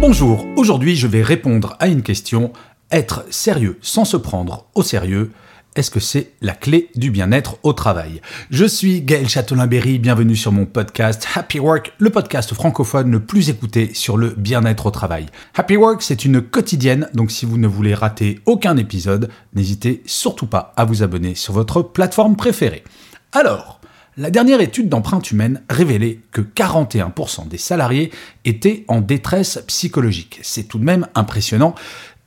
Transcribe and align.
Bonjour, 0.00 0.46
aujourd'hui 0.56 0.96
je 0.96 1.06
vais 1.06 1.22
répondre 1.22 1.76
à 1.78 1.88
une 1.88 2.02
question. 2.02 2.52
Être 2.90 3.24
sérieux 3.30 3.78
sans 3.80 4.04
se 4.04 4.16
prendre 4.16 4.66
au 4.74 4.82
sérieux, 4.82 5.30
est-ce 5.76 5.90
que 5.90 6.00
c'est 6.00 6.32
la 6.40 6.52
clé 6.52 6.90
du 6.94 7.10
bien-être 7.10 7.56
au 7.62 7.72
travail? 7.72 8.20
Je 8.50 8.64
suis 8.64 9.00
Gaël 9.00 9.28
Châtelain-Berry, 9.28 9.98
bienvenue 9.98 10.36
sur 10.36 10.52
mon 10.52 10.66
podcast 10.66 11.26
Happy 11.34 11.58
Work, 11.58 11.94
le 11.98 12.10
podcast 12.10 12.54
francophone 12.54 13.10
le 13.10 13.20
plus 13.20 13.50
écouté 13.50 13.92
sur 13.94 14.16
le 14.16 14.34
bien-être 14.36 14.86
au 14.86 14.90
travail. 14.90 15.26
Happy 15.54 15.76
Work, 15.76 16.02
c'est 16.02 16.24
une 16.24 16.42
quotidienne, 16.42 17.08
donc 17.14 17.30
si 17.30 17.46
vous 17.46 17.58
ne 17.58 17.66
voulez 17.66 17.94
rater 17.94 18.40
aucun 18.46 18.76
épisode, 18.76 19.30
n'hésitez 19.54 20.02
surtout 20.06 20.46
pas 20.46 20.72
à 20.76 20.84
vous 20.84 21.02
abonner 21.02 21.34
sur 21.34 21.54
votre 21.54 21.82
plateforme 21.82 22.36
préférée. 22.36 22.84
Alors, 23.32 23.80
la 24.16 24.30
dernière 24.30 24.60
étude 24.60 24.88
d'empreinte 24.88 25.30
humaine 25.30 25.62
révélait 25.68 26.20
que 26.30 26.40
41% 26.40 27.48
des 27.48 27.58
salariés 27.58 28.12
étaient 28.44 28.84
en 28.88 29.00
détresse 29.00 29.62
psychologique. 29.66 30.38
C'est 30.42 30.64
tout 30.64 30.78
de 30.78 30.84
même 30.84 31.08
impressionnant 31.14 31.74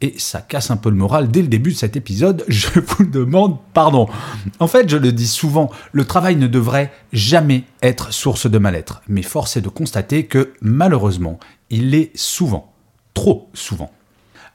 et 0.02 0.14
ça 0.18 0.42
casse 0.42 0.70
un 0.70 0.78
peu 0.78 0.90
le 0.90 0.96
moral 0.96 1.30
dès 1.30 1.42
le 1.42 1.48
début 1.48 1.72
de 1.72 1.78
cet 1.78 1.96
épisode, 1.96 2.44
je 2.48 2.80
vous 2.80 3.06
demande 3.06 3.58
pardon. 3.74 4.08
En 4.60 4.68
fait, 4.68 4.90
je 4.90 4.98
le 4.98 5.12
dis 5.12 5.28
souvent, 5.28 5.72
le 5.92 6.06
travail 6.06 6.36
ne 6.36 6.48
devrait 6.48 6.92
jamais 7.14 7.64
être 7.82 8.14
source 8.14 8.50
de 8.50 8.58
mal-être, 8.58 9.02
mais 9.08 9.24
force 9.24 9.58
est 9.58 9.62
de 9.62 9.70
constater 9.70 10.26
que 10.26 10.54
malheureusement, 10.62 11.40
il 11.70 11.92
l'est 11.92 12.12
souvent, 12.16 12.74
trop 13.14 13.50
souvent. 13.54 13.92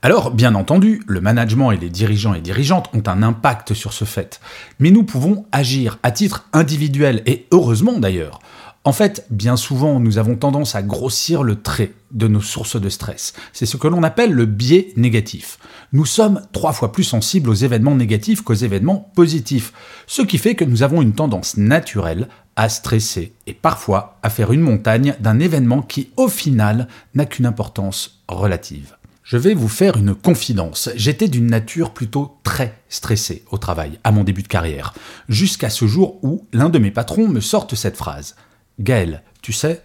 Alors, 0.05 0.33
bien 0.33 0.57
entendu, 0.57 1.01
le 1.07 1.21
management 1.21 1.71
et 1.71 1.77
les 1.77 1.89
dirigeants 1.89 2.35
et 2.35 2.41
dirigeantes 2.41 2.91
ont 2.93 3.05
un 3.07 3.23
impact 3.23 3.73
sur 3.73 3.93
ce 3.93 4.05
fait, 4.05 4.41
mais 4.81 4.91
nous 4.91 5.05
pouvons 5.05 5.47
agir 5.53 6.01
à 6.03 6.11
titre 6.11 6.49
individuel, 6.53 7.23
et 7.25 7.47
heureusement 7.53 8.01
d'ailleurs. 8.01 8.41
En 8.83 8.93
fait, 8.93 9.25
bien 9.31 9.57
souvent, 9.57 10.01
nous 10.01 10.19
avons 10.19 10.35
tendance 10.35 10.75
à 10.75 10.83
grossir 10.83 11.45
le 11.45 11.63
trait 11.63 11.93
de 12.11 12.27
nos 12.27 12.41
sources 12.41 12.81
de 12.81 12.89
stress. 12.89 13.33
C'est 13.53 13.65
ce 13.65 13.77
que 13.77 13.87
l'on 13.87 14.03
appelle 14.03 14.33
le 14.33 14.45
biais 14.45 14.93
négatif. 14.97 15.61
Nous 15.93 16.05
sommes 16.05 16.43
trois 16.51 16.73
fois 16.73 16.91
plus 16.91 17.05
sensibles 17.05 17.49
aux 17.49 17.55
événements 17.55 17.95
négatifs 17.95 18.43
qu'aux 18.43 18.55
événements 18.55 19.13
positifs, 19.15 19.73
ce 20.09 20.23
qui 20.23 20.39
fait 20.39 20.57
que 20.57 20.65
nous 20.65 20.83
avons 20.83 21.01
une 21.01 21.15
tendance 21.15 21.57
naturelle 21.57 22.27
à 22.57 22.69
stresser 22.69 23.35
et 23.47 23.55
parfois 23.55 24.19
à 24.25 24.31
faire 24.31 24.51
une 24.51 24.63
montagne 24.63 25.15
d'un 25.21 25.39
événement 25.39 25.81
qui, 25.81 26.11
au 26.17 26.27
final, 26.27 26.89
n'a 27.15 27.25
qu'une 27.25 27.47
importance 27.47 28.25
relative. 28.27 28.97
Je 29.23 29.37
vais 29.37 29.55
vous 29.55 29.69
faire 29.69 29.97
une 29.97 30.17
confidence. 30.17 30.91
J'étais 30.97 31.29
d'une 31.29 31.47
nature 31.47 31.93
plutôt 31.93 32.39
très 32.43 32.83
stressée 32.89 33.45
au 33.53 33.57
travail, 33.57 34.01
à 34.03 34.11
mon 34.11 34.25
début 34.25 34.43
de 34.43 34.49
carrière, 34.49 34.95
jusqu'à 35.29 35.71
ce 35.71 35.87
jour 35.87 36.19
où 36.23 36.45
l'un 36.53 36.69
de 36.69 36.81
mes 36.81 36.91
patrons 36.91 37.29
me 37.29 37.41
sorte 37.41 37.77
cette 37.77 37.97
phrase. 37.97 38.35
Gaël, 38.81 39.23
tu 39.41 39.53
sais, 39.53 39.85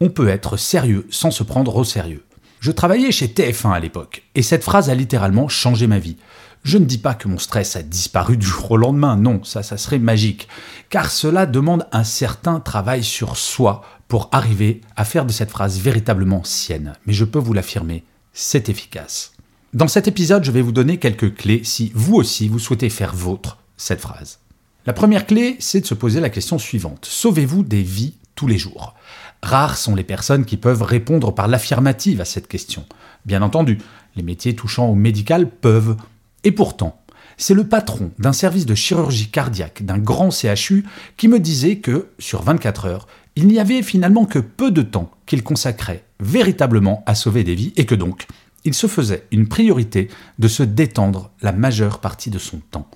on 0.00 0.08
peut 0.08 0.28
être 0.28 0.56
sérieux 0.56 1.06
sans 1.10 1.30
se 1.30 1.42
prendre 1.42 1.76
au 1.76 1.84
sérieux. 1.84 2.24
Je 2.60 2.72
travaillais 2.72 3.12
chez 3.12 3.26
TF1 3.26 3.72
à 3.72 3.78
l'époque, 3.78 4.24
et 4.34 4.42
cette 4.42 4.64
phrase 4.64 4.88
a 4.88 4.94
littéralement 4.94 5.48
changé 5.48 5.86
ma 5.86 5.98
vie. 5.98 6.16
Je 6.64 6.78
ne 6.78 6.86
dis 6.86 6.98
pas 6.98 7.14
que 7.14 7.28
mon 7.28 7.38
stress 7.38 7.76
a 7.76 7.82
disparu 7.82 8.38
du 8.38 8.46
jour 8.46 8.70
au 8.70 8.76
lendemain, 8.78 9.16
non, 9.16 9.44
ça, 9.44 9.62
ça 9.62 9.76
serait 9.76 9.98
magique, 9.98 10.48
car 10.88 11.10
cela 11.10 11.44
demande 11.44 11.86
un 11.92 12.04
certain 12.04 12.58
travail 12.58 13.04
sur 13.04 13.36
soi 13.36 13.82
pour 14.08 14.30
arriver 14.32 14.80
à 14.96 15.04
faire 15.04 15.26
de 15.26 15.32
cette 15.32 15.50
phrase 15.50 15.78
véritablement 15.78 16.42
sienne. 16.42 16.94
Mais 17.06 17.12
je 17.12 17.26
peux 17.26 17.38
vous 17.38 17.52
l'affirmer, 17.52 18.02
c'est 18.38 18.68
efficace. 18.68 19.32
Dans 19.74 19.88
cet 19.88 20.06
épisode, 20.06 20.44
je 20.44 20.52
vais 20.52 20.62
vous 20.62 20.70
donner 20.70 20.98
quelques 20.98 21.34
clés 21.34 21.62
si 21.64 21.90
vous 21.96 22.14
aussi 22.14 22.48
vous 22.48 22.60
souhaitez 22.60 22.88
faire 22.88 23.12
vôtre 23.12 23.58
cette 23.76 24.00
phrase. 24.00 24.38
La 24.86 24.92
première 24.92 25.26
clé, 25.26 25.56
c'est 25.58 25.80
de 25.80 25.86
se 25.86 25.94
poser 25.94 26.20
la 26.20 26.30
question 26.30 26.56
suivante. 26.56 27.04
Sauvez-vous 27.04 27.64
des 27.64 27.82
vies 27.82 28.14
tous 28.36 28.46
les 28.46 28.56
jours? 28.56 28.94
Rares 29.42 29.76
sont 29.76 29.96
les 29.96 30.04
personnes 30.04 30.44
qui 30.44 30.56
peuvent 30.56 30.82
répondre 30.82 31.34
par 31.34 31.48
l'affirmative 31.48 32.20
à 32.20 32.24
cette 32.24 32.46
question. 32.46 32.86
Bien 33.26 33.42
entendu, 33.42 33.78
les 34.14 34.22
métiers 34.22 34.54
touchant 34.54 34.86
au 34.86 34.94
médical 34.94 35.50
peuvent. 35.50 35.96
Et 36.44 36.52
pourtant, 36.52 37.02
c'est 37.38 37.54
le 37.54 37.64
patron 37.64 38.10
d'un 38.18 38.32
service 38.32 38.66
de 38.66 38.74
chirurgie 38.74 39.30
cardiaque 39.30 39.84
d'un 39.84 39.98
grand 39.98 40.30
CHU 40.30 40.84
qui 41.16 41.28
me 41.28 41.38
disait 41.40 41.78
que, 41.78 42.08
sur 42.18 42.42
24 42.42 42.84
heures, 42.86 43.06
il 43.36 43.46
n'y 43.46 43.60
avait 43.60 43.82
finalement 43.82 44.26
que 44.26 44.40
peu 44.40 44.70
de 44.70 44.82
temps 44.82 45.10
qu'il 45.24 45.42
consacrait 45.42 46.04
véritablement 46.20 47.04
à 47.06 47.14
sauver 47.14 47.44
des 47.44 47.54
vies 47.54 47.72
et 47.76 47.86
que 47.86 47.94
donc, 47.94 48.26
il 48.64 48.74
se 48.74 48.88
faisait 48.88 49.24
une 49.30 49.48
priorité 49.48 50.08
de 50.38 50.48
se 50.48 50.64
détendre 50.64 51.30
la 51.40 51.52
majeure 51.52 52.00
partie 52.00 52.30
de 52.30 52.38
son 52.38 52.58
temps. 52.70 52.88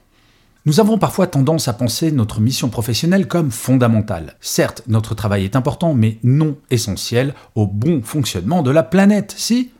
Nous 0.65 0.81
avons 0.81 0.99
parfois 0.99 1.27
tendance 1.27 1.67
à 1.69 1.73
penser 1.73 2.13
notre 2.13 2.41
mission 2.41 2.69
professionnelle 2.69 3.27
comme 3.27 3.51
fondamentale. 3.51 4.37
Certes, 4.41 4.83
notre 4.87 5.15
travail 5.15 5.45
est 5.45 5.57
important, 5.57 5.95
mais 5.95 6.19
non 6.23 6.57
essentiel 6.71 7.35
au 7.55 7.67
bon 7.67 8.03
fonctionnement 8.03 8.63
de 8.63 8.71
la 8.71 8.83
planète, 8.83 9.35
si? 9.37 9.71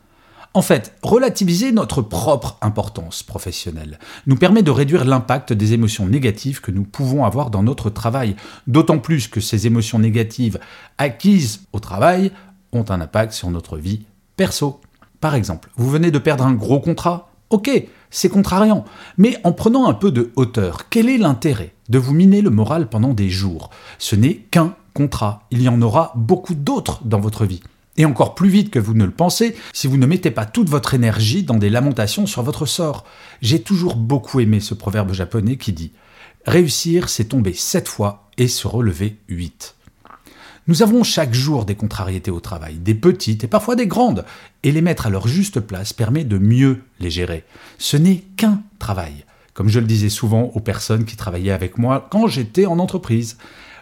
En 0.55 0.61
fait, 0.61 0.93
relativiser 1.01 1.71
notre 1.71 2.03
propre 2.03 2.57
importance 2.61 3.23
professionnelle 3.23 3.97
nous 4.27 4.35
permet 4.35 4.61
de 4.61 4.69
réduire 4.69 5.03
l'impact 5.03 5.51
des 5.51 5.73
émotions 5.73 6.05
négatives 6.05 6.61
que 6.61 6.69
nous 6.69 6.83
pouvons 6.83 7.25
avoir 7.25 7.49
dans 7.49 7.63
notre 7.63 7.89
travail, 7.89 8.35
d'autant 8.67 8.99
plus 8.99 9.27
que 9.27 9.41
ces 9.41 9.65
émotions 9.65 9.97
négatives 9.97 10.59
acquises 10.99 11.61
au 11.73 11.79
travail 11.79 12.31
ont 12.71 12.85
un 12.89 13.01
impact 13.01 13.33
sur 13.33 13.49
notre 13.49 13.77
vie 13.77 14.05
perso. 14.37 14.79
Par 15.21 15.33
exemple, 15.33 15.71
vous 15.75 15.89
venez 15.89 16.11
de 16.11 16.19
perdre 16.19 16.45
un 16.45 16.53
gros 16.53 16.79
contrat. 16.79 17.31
Ok, 17.49 17.69
c'est 18.11 18.29
contrariant, 18.29 18.85
mais 19.17 19.37
en 19.43 19.53
prenant 19.53 19.87
un 19.87 19.93
peu 19.93 20.11
de 20.11 20.31
hauteur, 20.35 20.89
quel 20.89 21.09
est 21.09 21.17
l'intérêt 21.17 21.73
de 21.89 21.97
vous 21.97 22.13
miner 22.13 22.41
le 22.41 22.49
moral 22.51 22.89
pendant 22.89 23.13
des 23.13 23.29
jours? 23.29 23.69
Ce 23.97 24.15
n'est 24.15 24.35
qu'un 24.35 24.75
contrat, 24.93 25.43
il 25.49 25.61
y 25.61 25.69
en 25.69 25.81
aura 25.81 26.13
beaucoup 26.15 26.55
d'autres 26.55 27.01
dans 27.05 27.19
votre 27.19 27.45
vie. 27.45 27.61
Et 27.97 28.05
encore 28.05 28.33
plus 28.33 28.49
vite 28.49 28.71
que 28.71 28.79
vous 28.79 28.95
ne 28.95 29.05
le 29.05 29.11
pensez 29.11 29.55
si 29.71 29.87
vous 29.87 29.97
ne 29.97 30.05
mettez 30.05 30.31
pas 30.31 30.45
toute 30.45 30.69
votre 30.69 30.93
énergie 30.93 31.43
dans 31.43 31.57
des 31.57 31.69
lamentations 31.69 32.25
sur 32.25 32.41
votre 32.41 32.65
sort. 32.65 33.05
J'ai 33.41 33.61
toujours 33.61 33.95
beaucoup 33.95 34.39
aimé 34.39 34.59
ce 34.59 34.73
proverbe 34.73 35.13
japonais 35.13 35.57
qui 35.57 35.73
dit 35.73 35.91
Réussir, 36.45 37.07
c'est 37.07 37.25
tomber 37.25 37.53
sept 37.53 37.87
fois 37.87 38.29
et 38.37 38.47
se 38.47 38.67
relever 38.67 39.17
huit. 39.29 39.75
Nous 40.67 40.81
avons 40.81 41.03
chaque 41.03 41.33
jour 41.33 41.65
des 41.65 41.75
contrariétés 41.75 42.31
au 42.31 42.39
travail, 42.39 42.75
des 42.75 42.95
petites 42.95 43.43
et 43.43 43.47
parfois 43.47 43.75
des 43.75 43.87
grandes, 43.87 44.25
et 44.63 44.71
les 44.71 44.81
mettre 44.81 45.07
à 45.07 45.09
leur 45.09 45.27
juste 45.27 45.59
place 45.59 45.91
permet 45.91 46.23
de 46.23 46.37
mieux 46.37 46.83
les 46.99 47.09
gérer. 47.09 47.43
Ce 47.77 47.97
n'est 47.97 48.23
qu'un 48.37 48.61
travail, 48.79 49.25
comme 49.53 49.67
je 49.67 49.79
le 49.79 49.85
disais 49.85 50.09
souvent 50.09 50.51
aux 50.55 50.61
personnes 50.61 51.03
qui 51.03 51.17
travaillaient 51.17 51.51
avec 51.51 51.77
moi 51.77 52.07
quand 52.09 52.27
j'étais 52.27 52.65
en 52.65 52.79
entreprise. 52.79 53.37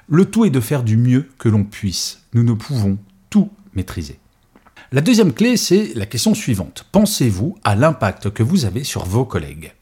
Le 0.09 0.25
tout 0.25 0.43
est 0.43 0.49
de 0.49 0.59
faire 0.59 0.83
du 0.83 0.97
mieux 0.97 1.29
que 1.37 1.49
l'on 1.49 1.63
puisse. 1.63 2.23
Nous 2.33 2.43
ne 2.43 2.53
pouvons 2.53 2.97
tout 3.29 3.49
maîtriser. 3.73 4.19
La 4.91 5.01
deuxième 5.01 5.33
clé, 5.33 5.57
c'est 5.57 5.93
la 5.95 6.05
question 6.05 6.33
suivante. 6.33 6.85
Pensez-vous 6.91 7.57
à 7.63 7.75
l'impact 7.75 8.29
que 8.29 8.43
vous 8.43 8.65
avez 8.65 8.83
sur 8.83 9.05
vos 9.05 9.25
collègues? 9.25 9.73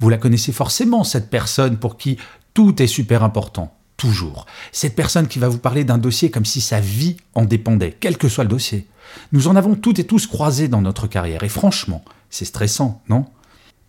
Vous 0.00 0.08
la 0.08 0.18
connaissez 0.18 0.52
forcément, 0.52 1.04
cette 1.04 1.30
personne 1.30 1.78
pour 1.78 1.96
qui 1.96 2.18
tout 2.54 2.82
est 2.82 2.86
super 2.86 3.22
important 3.22 3.74
toujours. 4.00 4.46
Cette 4.72 4.96
personne 4.96 5.28
qui 5.28 5.38
va 5.38 5.48
vous 5.48 5.58
parler 5.58 5.84
d'un 5.84 5.98
dossier 5.98 6.30
comme 6.30 6.46
si 6.46 6.62
sa 6.62 6.80
vie 6.80 7.18
en 7.34 7.44
dépendait, 7.44 7.96
quel 8.00 8.16
que 8.16 8.30
soit 8.30 8.44
le 8.44 8.50
dossier. 8.50 8.86
Nous 9.32 9.46
en 9.46 9.56
avons 9.56 9.74
toutes 9.74 9.98
et 9.98 10.06
tous 10.06 10.26
croisé 10.26 10.68
dans 10.68 10.80
notre 10.80 11.06
carrière, 11.06 11.42
et 11.42 11.50
franchement, 11.50 12.02
c'est 12.30 12.46
stressant, 12.46 13.02
non? 13.10 13.26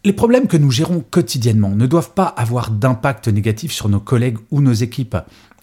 Les 0.03 0.13
problèmes 0.13 0.47
que 0.47 0.57
nous 0.57 0.71
gérons 0.71 1.05
quotidiennement 1.09 1.69
ne 1.69 1.85
doivent 1.85 2.13
pas 2.13 2.25
avoir 2.25 2.71
d'impact 2.71 3.29
négatif 3.29 3.71
sur 3.71 3.87
nos 3.87 3.99
collègues 3.99 4.39
ou 4.49 4.59
nos 4.59 4.73
équipes. 4.73 5.15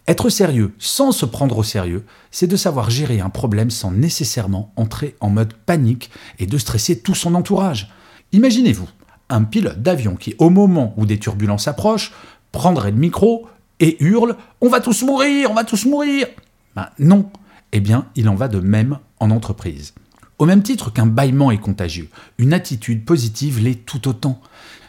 Être 0.08 0.30
sérieux 0.30 0.72
sans 0.78 1.12
se 1.12 1.26
prendre 1.26 1.58
au 1.58 1.62
sérieux, 1.62 2.04
c'est 2.30 2.46
de 2.46 2.56
savoir 2.56 2.88
gérer 2.88 3.20
un 3.20 3.28
problème 3.28 3.70
sans 3.70 3.92
nécessairement 3.92 4.72
entrer 4.76 5.14
en 5.20 5.28
mode 5.28 5.52
panique 5.52 6.10
et 6.38 6.46
de 6.46 6.56
stresser 6.56 7.00
tout 7.00 7.14
son 7.14 7.34
entourage. 7.34 7.92
Imaginez-vous, 8.32 8.88
un 9.28 9.44
pilote 9.44 9.82
d'avion 9.82 10.16
qui, 10.16 10.34
au 10.38 10.48
moment 10.48 10.94
où 10.96 11.04
des 11.04 11.18
turbulences 11.18 11.68
approchent, 11.68 12.14
prendrait 12.52 12.90
le 12.90 12.96
micro, 12.96 13.46
et 13.80 14.02
hurle 14.02 14.36
On 14.62 14.68
va 14.68 14.80
tous 14.80 15.02
mourir, 15.02 15.50
on 15.50 15.54
va 15.54 15.64
tous 15.64 15.84
mourir 15.84 16.26
ben 16.74 16.88
Non. 16.98 17.30
Eh 17.72 17.80
bien, 17.80 18.06
il 18.16 18.28
en 18.30 18.34
va 18.34 18.48
de 18.48 18.60
même 18.60 18.98
en 19.20 19.30
entreprise. 19.30 19.92
Au 20.38 20.46
même 20.46 20.62
titre 20.62 20.92
qu'un 20.92 21.06
bâillement 21.06 21.50
est 21.50 21.58
contagieux, 21.58 22.08
une 22.38 22.52
attitude 22.52 23.04
positive 23.04 23.60
l'est 23.60 23.84
tout 23.84 24.06
autant. 24.06 24.40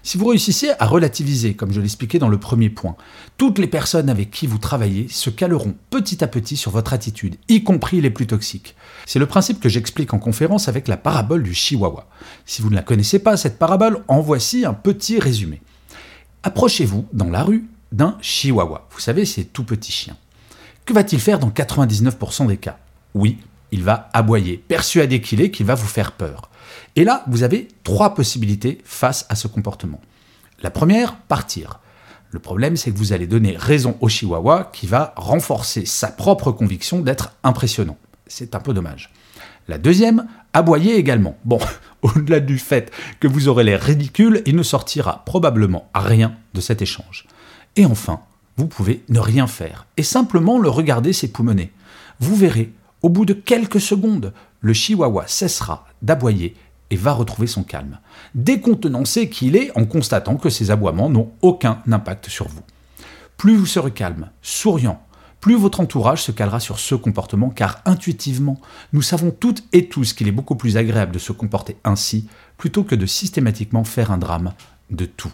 Si 0.04 0.20
vous 0.20 0.28
réussissez 0.28 0.70
à 0.78 0.86
relativiser, 0.86 1.56
comme 1.56 1.74
je 1.74 1.82
l'expliquais 1.82 2.20
dans 2.20 2.30
le 2.30 2.40
premier 2.40 2.70
point, 2.70 2.96
toutes 3.38 3.58
les 3.58 3.66
personnes 3.66 4.10
avec 4.10 4.30
qui 4.30 4.46
vous 4.46 4.60
travaillez 4.60 5.08
se 5.10 5.32
caleront 5.32 5.74
petit 5.90 6.24
à 6.24 6.28
petit 6.28 6.56
sur 6.56 6.72
votre 6.72 6.94
attitude, 6.94 7.38
y 7.48 7.64
compris 7.64 8.00
les 8.00 8.12
plus 8.12 8.28
toxiques. 8.28 8.76
C'est 9.08 9.18
le 9.18 9.26
principe 9.26 9.60
que 9.60 9.70
j'explique 9.70 10.14
en 10.14 10.20
conférence 10.20 10.68
avec 10.68 10.88
la 10.88 10.98
parabole 10.98 11.42
du 11.42 11.56
chihuahua. 11.56 12.08
Si 12.46 12.62
vous 12.62 12.70
ne 12.70 12.76
la 12.76 12.84
connaissez 12.84 13.18
pas, 13.18 13.36
cette 13.36 13.58
parabole, 13.58 14.04
en 14.08 14.22
voici 14.22 14.66
un 14.66 14.76
petit 14.76 15.20
résumé. 15.20 15.62
Approchez-vous 16.44 17.08
dans 17.12 17.30
la 17.30 17.44
rue 17.44 17.66
d'un 17.92 18.18
chihuahua. 18.22 18.88
Vous 18.92 19.00
savez, 19.00 19.26
c'est 19.26 19.46
tout 19.46 19.64
petit 19.64 19.92
chien. 19.92 20.16
Que 20.86 20.94
va-t-il 20.94 21.20
faire 21.20 21.40
dans 21.40 21.50
99% 21.50 22.48
des 22.48 22.58
cas? 22.58 22.78
Oui, 23.16 23.40
il 23.72 23.84
va 23.84 24.10
aboyer, 24.14 24.58
persuadé 24.58 25.22
qu'il 25.22 25.42
est 25.42 25.52
qu'il 25.52 25.66
va 25.66 25.76
vous 25.76 25.88
faire 25.88 26.12
peur. 26.12 26.50
Et 26.96 27.04
là, 27.04 27.24
vous 27.28 27.44
avez 27.44 27.68
trois 27.84 28.14
possibilités 28.14 28.80
face 28.84 29.26
à 29.30 29.36
ce 29.36 29.48
comportement. 29.48 30.02
La 30.62 30.72
première, 30.72 31.16
partir. 31.16 31.80
Le 32.32 32.40
problème, 32.40 32.78
c'est 32.78 32.92
que 32.92 32.98
vous 32.98 33.14
allez 33.14 33.28
donner 33.28 33.56
raison 33.58 33.98
au 34.02 34.10
chihuahua 34.10 34.70
qui 34.74 34.88
va 34.88 35.14
renforcer 35.16 35.86
sa 35.86 36.08
propre 36.10 36.52
conviction 36.52 37.00
d'être 37.00 37.34
impressionnant. 37.44 37.98
C'est 38.28 38.56
un 38.56 38.60
peu 38.60 38.74
dommage. 38.74 39.12
La 39.68 39.78
deuxième, 39.78 40.28
aboyer 40.54 40.96
également. 40.96 41.38
Bon, 41.46 41.60
au-delà 42.02 42.40
du 42.40 42.58
fait 42.58 42.92
que 43.20 43.28
vous 43.28 43.48
aurez 43.48 43.64
l'air 43.64 43.82
ridicule, 43.82 44.42
il 44.46 44.56
ne 44.56 44.64
sortira 44.64 45.24
probablement 45.26 45.90
rien 45.94 46.36
de 46.54 46.62
cet 46.62 46.82
échange. 46.82 47.26
Et 47.76 47.86
enfin, 47.86 48.22
vous 48.58 48.68
pouvez 48.68 49.04
ne 49.10 49.20
rien 49.20 49.48
faire 49.48 49.86
et 49.96 50.04
simplement 50.04 50.60
le 50.60 50.70
regarder 50.70 51.14
s'époumoner. 51.14 51.72
Vous 52.20 52.36
verrez, 52.36 52.74
au 53.02 53.10
bout 53.10 53.26
de 53.26 53.34
quelques 53.34 53.82
secondes, 53.82 54.34
le 54.62 54.74
chihuahua 54.74 55.26
cessera 55.28 55.86
d'aboyer 56.02 56.56
et 56.90 56.96
va 56.96 57.14
retrouver 57.14 57.48
son 57.48 57.64
calme, 57.64 58.00
décontenancé 58.36 59.30
qu'il 59.30 59.56
est 59.56 59.76
en 59.78 59.86
constatant 59.86 60.38
que 60.38 60.50
ses 60.50 60.72
aboiements 60.72 61.10
n'ont 61.10 61.32
aucun 61.42 61.82
impact 61.90 62.30
sur 62.30 62.48
vous. 62.48 62.64
Plus 63.38 63.56
vous 63.56 63.66
serez 63.66 63.92
calme, 63.92 64.32
souriant, 64.42 65.02
plus 65.40 65.56
votre 65.56 65.80
entourage 65.80 66.22
se 66.22 66.32
calera 66.32 66.60
sur 66.60 66.80
ce 66.80 66.96
comportement, 66.96 67.50
car 67.50 67.82
intuitivement, 67.86 68.60
nous 68.92 69.02
savons 69.02 69.32
toutes 69.32 69.64
et 69.72 69.88
tous 69.88 70.12
qu'il 70.14 70.28
est 70.28 70.34
beaucoup 70.34 70.56
plus 70.56 70.76
agréable 70.76 71.14
de 71.14 71.20
se 71.20 71.32
comporter 71.32 71.78
ainsi, 71.86 72.28
plutôt 72.58 72.84
que 72.84 72.96
de 72.96 73.06
systématiquement 73.06 73.86
faire 73.86 74.12
un 74.12 74.18
drame 74.18 74.54
de 74.90 75.06
tout. 75.06 75.32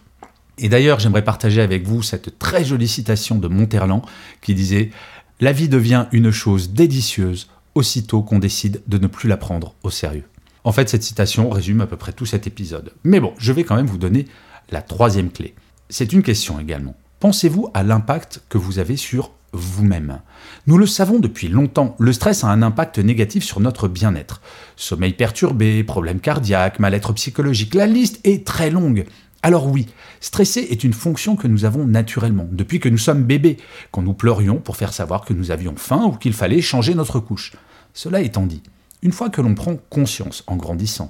Et 0.57 0.69
d'ailleurs, 0.69 0.99
j'aimerais 0.99 1.23
partager 1.23 1.61
avec 1.61 1.87
vous 1.87 2.03
cette 2.03 2.37
très 2.37 2.63
jolie 2.63 2.87
citation 2.87 3.35
de 3.35 3.47
Monterland 3.47 4.03
qui 4.41 4.53
disait 4.53 4.91
La 5.39 5.51
vie 5.51 5.69
devient 5.69 6.05
une 6.11 6.31
chose 6.31 6.69
délicieuse 6.69 7.49
aussitôt 7.75 8.21
qu'on 8.23 8.39
décide 8.39 8.81
de 8.87 8.97
ne 8.97 9.07
plus 9.07 9.29
la 9.29 9.37
prendre 9.37 9.75
au 9.83 9.89
sérieux. 9.89 10.25
En 10.63 10.71
fait, 10.71 10.89
cette 10.89 11.03
citation 11.03 11.49
résume 11.49 11.81
à 11.81 11.87
peu 11.87 11.97
près 11.97 12.13
tout 12.13 12.25
cet 12.25 12.47
épisode. 12.47 12.93
Mais 13.03 13.19
bon, 13.19 13.33
je 13.37 13.51
vais 13.51 13.63
quand 13.63 13.75
même 13.75 13.85
vous 13.85 13.99
donner 13.99 14.25
la 14.71 14.81
troisième 14.81 15.29
clé. 15.29 15.53
C'est 15.89 16.11
une 16.11 16.23
question 16.23 16.59
également. 16.59 16.95
Pensez-vous 17.19 17.69
à 17.73 17.83
l'impact 17.83 18.41
que 18.49 18.57
vous 18.57 18.79
avez 18.79 18.97
sur 18.97 19.31
vous-même? 19.53 20.21
Nous 20.67 20.77
le 20.77 20.87
savons 20.87 21.19
depuis 21.19 21.47
longtemps, 21.47 21.95
le 21.99 22.11
stress 22.13 22.43
a 22.43 22.47
un 22.47 22.61
impact 22.61 22.97
négatif 22.97 23.43
sur 23.43 23.59
notre 23.59 23.87
bien-être. 23.87 24.41
Sommeil 24.75 25.13
perturbé, 25.13 25.83
problèmes 25.83 26.19
cardiaques, 26.19 26.79
mal-être 26.79 27.13
psychologique, 27.13 27.75
la 27.75 27.85
liste 27.85 28.19
est 28.23 28.45
très 28.45 28.69
longue. 28.69 29.05
Alors 29.43 29.67
oui, 29.67 29.85
stresser 30.21 30.61
est 30.71 30.83
une 30.83 30.93
fonction 30.93 31.35
que 31.35 31.47
nous 31.47 31.65
avons 31.65 31.85
naturellement, 31.85 32.47
depuis 32.51 32.79
que 32.79 32.89
nous 32.89 32.97
sommes 32.97 33.23
bébés, 33.23 33.57
quand 33.91 34.01
nous 34.01 34.15
pleurions 34.15 34.57
pour 34.57 34.75
faire 34.75 34.91
savoir 34.91 35.23
que 35.23 35.33
nous 35.33 35.51
avions 35.51 35.75
faim 35.75 36.03
ou 36.05 36.13
qu'il 36.13 36.33
fallait 36.33 36.61
changer 36.61 36.95
notre 36.95 37.19
couche. 37.19 37.53
Cela 37.95 38.21
étant 38.21 38.45
dit, 38.45 38.61
une 39.01 39.13
fois 39.13 39.29
que 39.29 39.41
l'on 39.41 39.55
prend 39.55 39.77
conscience, 39.89 40.43
en 40.47 40.57
grandissant, 40.57 41.09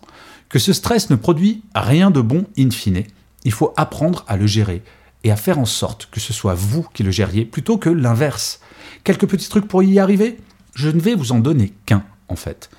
que 0.49 0.59
ce 0.59 0.71
stress 0.71 1.09
ne 1.09 1.15
produit 1.15 1.63
rien 1.73 2.11
de 2.11 2.21
bon 2.21 2.45
in 2.57 2.69
fine, 2.69 3.03
il 3.43 3.51
faut 3.51 3.73
apprendre 3.75 4.23
à 4.27 4.37
le 4.37 4.45
gérer 4.45 4.83
et 5.23 5.31
à 5.31 5.35
faire 5.35 5.57
en 5.57 5.65
sorte 5.65 6.07
que 6.11 6.19
ce 6.19 6.31
soit 6.31 6.53
vous 6.53 6.85
qui 6.93 7.01
le 7.01 7.09
gériez 7.09 7.43
plutôt 7.43 7.79
que 7.79 7.89
l'inverse. 7.89 8.59
Quelques 9.03 9.27
petits 9.27 9.49
trucs 9.49 9.67
pour 9.67 9.81
y 9.81 9.97
arriver? 9.97 10.37
Je 10.75 10.89
ne 10.89 10.99
vais 10.99 11.15
vous 11.15 11.31
en 11.31 11.39
donner 11.39 11.73
qu'un, 11.87 12.03
en 12.27 12.35
fait. 12.35 12.69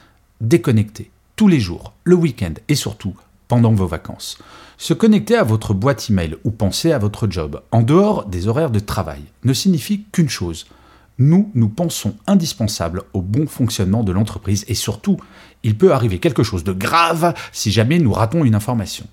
Déconnecter, 0.40 1.10
tous 1.34 1.48
les 1.48 1.60
jours, 1.60 1.92
le 2.04 2.14
week-end 2.14 2.54
et 2.68 2.76
surtout 2.76 3.16
pendant 3.48 3.72
vos 3.72 3.86
vacances. 3.88 4.38
Se 4.78 4.94
connecter 4.94 5.36
à 5.36 5.42
votre 5.42 5.74
boîte 5.74 6.10
email 6.10 6.36
ou 6.44 6.52
penser 6.52 6.92
à 6.92 6.98
votre 6.98 7.28
job, 7.28 7.60
en 7.72 7.82
dehors 7.82 8.26
des 8.26 8.46
horaires 8.46 8.70
de 8.70 8.78
travail, 8.78 9.22
ne 9.42 9.52
signifie 9.52 10.04
qu'une 10.12 10.28
chose, 10.28 10.66
nous, 11.18 11.50
nous 11.54 11.68
pensons 11.68 12.14
indispensable 12.26 13.04
au 13.14 13.22
bon 13.22 13.46
fonctionnement 13.46 14.04
de 14.04 14.12
l'entreprise 14.12 14.64
et 14.68 14.74
surtout, 14.74 15.16
il 15.62 15.76
peut 15.76 15.92
arriver 15.92 16.18
quelque 16.18 16.42
chose 16.42 16.64
de 16.64 16.72
grave 16.72 17.34
si 17.52 17.70
jamais 17.70 17.98
nous 17.98 18.12
ratons 18.12 18.44
une 18.44 18.54
information. 18.54 19.06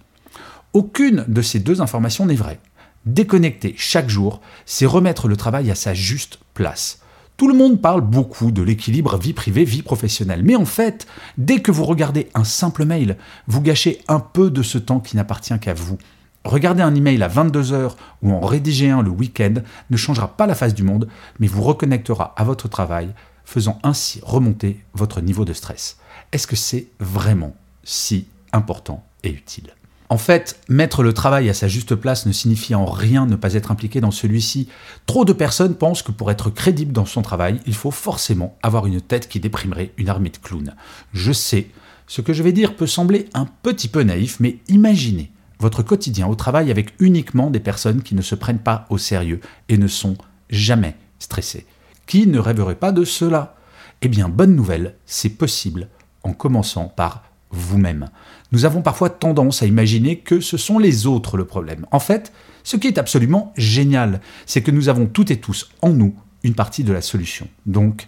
Aucune 0.73 1.25
de 1.27 1.41
ces 1.41 1.59
deux 1.59 1.81
informations 1.81 2.25
n'est 2.25 2.35
vraie. 2.35 2.59
Déconnecter 3.05 3.73
chaque 3.77 4.09
jour, 4.09 4.41
c'est 4.65 4.85
remettre 4.85 5.27
le 5.27 5.37
travail 5.37 5.69
à 5.71 5.75
sa 5.75 5.93
juste 5.93 6.39
place. 6.53 6.99
Tout 7.37 7.47
le 7.47 7.55
monde 7.55 7.81
parle 7.81 8.01
beaucoup 8.01 8.51
de 8.51 8.61
l'équilibre 8.61 9.17
vie 9.17 9.33
privée-vie 9.33 9.81
professionnelle, 9.81 10.43
mais 10.43 10.55
en 10.55 10.65
fait, 10.65 11.07
dès 11.37 11.61
que 11.61 11.71
vous 11.71 11.83
regardez 11.83 12.29
un 12.33 12.43
simple 12.43 12.85
mail, 12.85 13.17
vous 13.47 13.61
gâchez 13.61 14.01
un 14.07 14.19
peu 14.19 14.51
de 14.51 14.61
ce 14.61 14.77
temps 14.77 14.99
qui 14.99 15.15
n'appartient 15.15 15.57
qu'à 15.59 15.73
vous. 15.73 15.97
Regarder 16.43 16.83
un 16.83 16.93
email 16.93 17.23
à 17.23 17.29
22h 17.29 17.91
ou 18.21 18.33
en 18.33 18.41
rédiger 18.41 18.89
un 18.89 19.01
le 19.01 19.09
week-end 19.09 19.55
ne 19.89 19.97
changera 19.97 20.35
pas 20.35 20.45
la 20.45 20.55
face 20.55 20.73
du 20.73 20.83
monde, 20.83 21.07
mais 21.39 21.47
vous 21.47 21.61
reconnectera 21.61 22.33
à 22.35 22.43
votre 22.43 22.67
travail, 22.67 23.13
faisant 23.45 23.79
ainsi 23.83 24.19
remonter 24.23 24.83
votre 24.93 25.21
niveau 25.21 25.45
de 25.45 25.53
stress. 25.53 25.97
Est-ce 26.31 26.47
que 26.47 26.55
c'est 26.55 26.87
vraiment 26.99 27.55
si 27.83 28.27
important 28.51 29.05
et 29.23 29.29
utile? 29.29 29.73
En 30.09 30.17
fait, 30.17 30.59
mettre 30.69 31.01
le 31.01 31.13
travail 31.13 31.49
à 31.49 31.53
sa 31.53 31.67
juste 31.67 31.95
place 31.95 32.25
ne 32.25 32.31
signifie 32.31 32.75
en 32.75 32.85
rien 32.85 33.25
ne 33.25 33.35
pas 33.35 33.55
être 33.55 33.71
impliqué 33.71 33.99
dans 33.99 34.11
celui-ci. 34.11 34.67
Trop 35.07 35.25
de 35.25 35.33
personnes 35.33 35.75
pensent 35.75 36.03
que 36.03 36.11
pour 36.11 36.29
être 36.29 36.49
crédible 36.51 36.91
dans 36.91 37.05
son 37.05 37.23
travail, 37.23 37.61
il 37.65 37.73
faut 37.73 37.89
forcément 37.89 38.55
avoir 38.61 38.85
une 38.85 39.01
tête 39.01 39.27
qui 39.27 39.39
déprimerait 39.39 39.91
une 39.97 40.09
armée 40.09 40.29
de 40.29 40.37
clowns. 40.37 40.75
Je 41.13 41.31
sais, 41.31 41.69
ce 42.05 42.21
que 42.21 42.33
je 42.33 42.43
vais 42.43 42.51
dire 42.51 42.75
peut 42.75 42.85
sembler 42.85 43.27
un 43.33 43.47
petit 43.63 43.87
peu 43.87 44.03
naïf, 44.03 44.39
mais 44.39 44.59
imaginez 44.67 45.32
votre 45.63 45.81
quotidien 45.81 46.27
au 46.27 46.35
travail 46.35 46.69
avec 46.71 46.93
uniquement 46.99 47.49
des 47.49 47.61
personnes 47.61 48.03
qui 48.03 48.15
ne 48.15 48.21
se 48.21 48.35
prennent 48.35 48.59
pas 48.59 48.85
au 48.89 48.97
sérieux 48.97 49.39
et 49.69 49.77
ne 49.77 49.87
sont 49.87 50.17
jamais 50.49 50.95
stressées. 51.19 51.65
Qui 52.05 52.27
ne 52.27 52.37
rêverait 52.37 52.75
pas 52.75 52.91
de 52.91 53.05
cela? 53.05 53.55
Eh 54.01 54.09
bien, 54.09 54.27
bonne 54.27 54.57
nouvelle, 54.57 54.95
c'est 55.05 55.29
possible 55.29 55.87
en 56.23 56.33
commençant 56.33 56.89
par 56.89 57.23
vous-même. 57.49 58.09
Nous 58.51 58.65
avons 58.65 58.81
parfois 58.81 59.09
tendance 59.09 59.63
à 59.63 59.65
imaginer 59.65 60.19
que 60.19 60.41
ce 60.41 60.57
sont 60.57 60.79
les 60.79 61.07
autres 61.07 61.37
le 61.37 61.45
problème. 61.45 61.85
En 61.91 61.99
fait, 61.99 62.33
ce 62.65 62.75
qui 62.75 62.87
est 62.87 62.97
absolument 62.97 63.53
génial, 63.55 64.19
c'est 64.45 64.61
que 64.61 64.71
nous 64.71 64.89
avons 64.89 65.05
toutes 65.05 65.31
et 65.31 65.39
tous 65.39 65.69
en 65.81 65.91
nous 65.91 66.13
une 66.43 66.55
partie 66.55 66.83
de 66.83 66.91
la 66.91 67.01
solution. 67.01 67.47
Donc, 67.65 68.05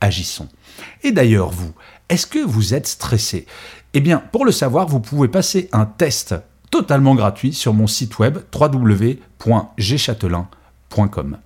agissons. 0.00 0.48
Et 1.02 1.12
d'ailleurs, 1.12 1.50
vous, 1.50 1.74
est-ce 2.08 2.26
que 2.26 2.38
vous 2.38 2.72
êtes 2.72 2.86
stressé? 2.86 3.44
Eh 3.92 4.00
bien, 4.00 4.22
pour 4.32 4.46
le 4.46 4.52
savoir, 4.52 4.88
vous 4.88 5.00
pouvez 5.00 5.28
passer 5.28 5.68
un 5.72 5.84
test 5.84 6.34
totalement 6.74 7.14
gratuit 7.14 7.54
sur 7.54 7.72
mon 7.72 7.86
site 7.86 8.18
web 8.18 8.38
www.gchatelain.com. 8.52 11.36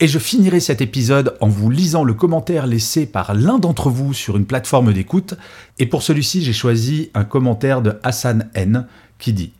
Et 0.00 0.08
je 0.08 0.18
finirai 0.18 0.58
cet 0.58 0.80
épisode 0.80 1.36
en 1.40 1.46
vous 1.46 1.70
lisant 1.70 2.02
le 2.02 2.14
commentaire 2.14 2.66
laissé 2.66 3.06
par 3.06 3.32
l'un 3.32 3.60
d'entre 3.60 3.90
vous 3.90 4.12
sur 4.12 4.36
une 4.36 4.44
plateforme 4.44 4.92
d'écoute. 4.92 5.34
Et 5.78 5.86
pour 5.86 6.02
celui-ci, 6.02 6.42
j'ai 6.42 6.52
choisi 6.52 7.12
un 7.14 7.22
commentaire 7.22 7.80
de 7.80 8.00
Hassan 8.02 8.50
N 8.54 8.88
qui 9.20 9.32
dit 9.32 9.52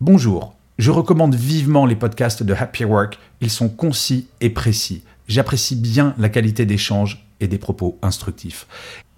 Bonjour, 0.00 0.54
je 0.78 0.92
recommande 0.92 1.34
vivement 1.34 1.84
les 1.84 1.96
podcasts 1.96 2.44
de 2.44 2.54
Happy 2.54 2.84
Work. 2.84 3.18
Ils 3.40 3.50
sont 3.50 3.68
concis 3.68 4.28
et 4.40 4.50
précis. 4.50 5.02
J'apprécie 5.26 5.74
bien 5.74 6.14
la 6.16 6.28
qualité 6.28 6.64
d'échange 6.64 7.26
et 7.40 7.48
des 7.48 7.58
propos 7.58 7.98
instructifs. 8.02 8.68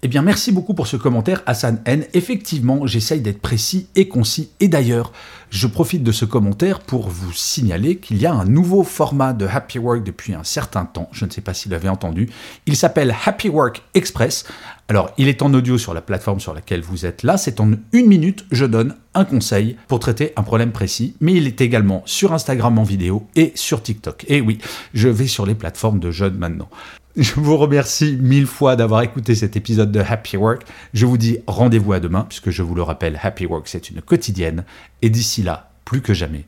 Eh 0.03 0.07
bien, 0.07 0.21
merci 0.21 0.51
beaucoup 0.51 0.75
pour 0.75 0.85
ce 0.85 0.95
commentaire, 0.95 1.41
Hassan 1.47 1.81
N. 1.85 2.05
Effectivement, 2.13 2.85
j'essaye 2.85 3.19
d'être 3.19 3.41
précis 3.41 3.87
et 3.95 4.07
concis. 4.07 4.51
Et 4.59 4.67
d'ailleurs, 4.67 5.11
je 5.49 5.65
profite 5.65 6.03
de 6.03 6.11
ce 6.11 6.23
commentaire 6.23 6.81
pour 6.81 7.09
vous 7.09 7.33
signaler 7.33 7.97
qu'il 7.97 8.17
y 8.17 8.27
a 8.27 8.31
un 8.31 8.45
nouveau 8.45 8.83
format 8.83 9.33
de 9.33 9.47
Happy 9.47 9.79
Work 9.79 10.03
depuis 10.03 10.35
un 10.35 10.43
certain 10.43 10.85
temps. 10.85 11.09
Je 11.13 11.25
ne 11.25 11.31
sais 11.31 11.41
pas 11.41 11.55
s'il 11.55 11.73
avait 11.73 11.89
entendu. 11.89 12.29
Il 12.67 12.75
s'appelle 12.75 13.15
Happy 13.25 13.49
Work 13.49 13.81
Express. 13.95 14.45
Alors, 14.87 15.09
il 15.17 15.29
est 15.29 15.41
en 15.41 15.51
audio 15.55 15.79
sur 15.79 15.95
la 15.95 16.01
plateforme 16.01 16.39
sur 16.39 16.53
laquelle 16.53 16.81
vous 16.81 17.07
êtes 17.07 17.23
là. 17.23 17.37
C'est 17.37 17.59
en 17.59 17.71
une 17.91 18.05
minute, 18.05 18.45
je 18.51 18.65
donne 18.65 18.93
un 19.15 19.25
conseil 19.25 19.77
pour 19.87 19.97
traiter 19.97 20.31
un 20.35 20.43
problème 20.43 20.73
précis. 20.73 21.15
Mais 21.21 21.33
il 21.33 21.47
est 21.47 21.59
également 21.59 22.03
sur 22.05 22.33
Instagram 22.33 22.77
en 22.77 22.83
vidéo 22.83 23.25
et 23.35 23.51
sur 23.55 23.81
TikTok. 23.81 24.25
Et 24.27 24.41
oui, 24.41 24.59
je 24.93 25.09
vais 25.09 25.25
sur 25.25 25.47
les 25.47 25.55
plateformes 25.55 25.99
de 25.99 26.11
jeunes 26.11 26.37
maintenant. 26.37 26.69
Je 27.17 27.33
vous 27.33 27.57
remercie 27.57 28.15
mille 28.21 28.45
fois 28.45 28.75
d'avoir 28.75 29.01
écouté 29.01 29.33
cet 29.33 29.55
épisode 29.55 29.91
de 29.91 29.99
Happy 29.99 30.37
Work. 30.37 30.61
Je 30.93 31.07
vous 31.07 31.17
dis 31.17 31.39
rendez-vous 31.47 31.93
à 31.93 31.99
demain, 31.99 32.27
puisque 32.29 32.51
je 32.51 32.61
vous 32.61 32.75
le 32.75 32.83
rappelle, 32.83 33.19
Happy 33.23 33.47
Work, 33.47 33.67
c'est 33.67 33.89
une 33.89 34.03
quotidienne. 34.03 34.65
Et 35.01 35.09
d'ici 35.09 35.41
là, 35.41 35.71
plus 35.83 36.01
que 36.01 36.13
jamais, 36.13 36.45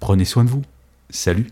prenez 0.00 0.26
soin 0.26 0.44
de 0.44 0.50
vous. 0.50 0.62
Salut 1.08 1.46